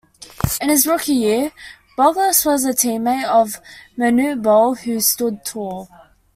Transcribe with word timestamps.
In 0.59 0.69
his 0.69 0.87
rookie 0.87 1.13
year, 1.13 1.51
Bogues 1.95 2.43
was 2.43 2.65
a 2.65 2.69
teammate 2.71 3.27
of 3.29 3.61
Manute 3.95 4.41
Bol 4.41 4.73
who 4.73 4.99
stood 4.99 5.45
tall. 5.45 5.91